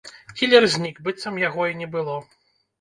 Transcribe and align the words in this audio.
Кілер 0.39 0.67
знік, 0.77 0.95
быццам 1.09 1.39
яго 1.45 1.71
і 1.75 1.79
не 1.85 1.93
было. 1.95 2.19